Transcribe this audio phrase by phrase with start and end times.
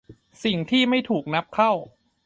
[0.43, 1.71] สิ่งที่ไม่ถูกนับเข้า